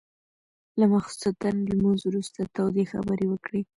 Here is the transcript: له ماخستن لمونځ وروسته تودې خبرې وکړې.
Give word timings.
له 0.79 0.85
ماخستن 0.91 1.55
لمونځ 1.69 1.99
وروسته 2.05 2.39
تودې 2.55 2.83
خبرې 2.91 3.25
وکړې. 3.29 3.61